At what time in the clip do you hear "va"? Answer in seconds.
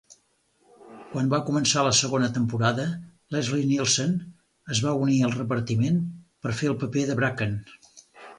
1.33-1.39, 4.87-4.95